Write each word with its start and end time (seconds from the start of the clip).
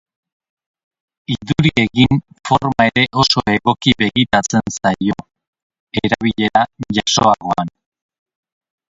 Iduri 1.33 1.71
egin 1.81 2.21
forma 2.49 2.87
ere 2.91 3.03
oso 3.23 3.43
egoki 3.53 3.93
begitatzen 3.99 4.73
zaio, 4.79 5.17
erabilera 6.03 6.63
jasoagoan. 6.99 7.71